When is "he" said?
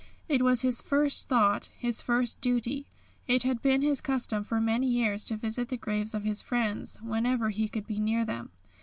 7.51-7.69